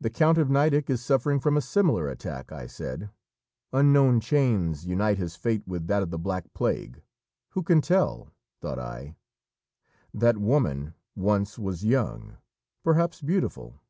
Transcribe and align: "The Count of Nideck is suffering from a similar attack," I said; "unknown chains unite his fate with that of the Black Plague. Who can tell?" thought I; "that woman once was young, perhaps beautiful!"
"The 0.00 0.08
Count 0.08 0.38
of 0.38 0.48
Nideck 0.48 0.88
is 0.88 1.04
suffering 1.04 1.38
from 1.38 1.58
a 1.58 1.60
similar 1.60 2.08
attack," 2.08 2.50
I 2.50 2.66
said; 2.66 3.10
"unknown 3.74 4.20
chains 4.20 4.86
unite 4.86 5.18
his 5.18 5.36
fate 5.36 5.68
with 5.68 5.86
that 5.86 6.02
of 6.02 6.08
the 6.08 6.18
Black 6.18 6.54
Plague. 6.54 7.02
Who 7.50 7.62
can 7.62 7.82
tell?" 7.82 8.32
thought 8.62 8.78
I; 8.78 9.16
"that 10.14 10.38
woman 10.38 10.94
once 11.14 11.58
was 11.58 11.84
young, 11.84 12.38
perhaps 12.82 13.20
beautiful!" 13.20 13.82